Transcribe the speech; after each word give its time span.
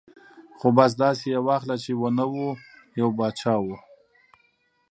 ـ 0.29 0.57
خو 0.57 0.67
بس 0.77 0.91
داسې 1.03 1.25
یې 1.33 1.39
واخله 1.47 1.75
چې 1.83 1.91
و 2.01 2.03
نه 2.17 2.25
و، 2.33 2.35
یو 2.99 3.07
باچا 3.17 3.55
و. 3.63 3.67